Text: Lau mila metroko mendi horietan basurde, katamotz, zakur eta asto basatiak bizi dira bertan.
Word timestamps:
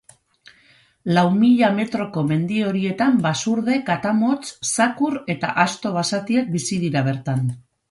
Lau 1.17 1.25
mila 1.41 1.69
metroko 1.79 2.23
mendi 2.29 2.57
horietan 2.69 3.21
basurde, 3.27 3.77
katamotz, 3.91 4.41
zakur 4.73 5.21
eta 5.37 5.55
asto 5.67 5.95
basatiak 6.01 6.53
bizi 6.59 6.83
dira 6.89 7.07
bertan. 7.13 7.47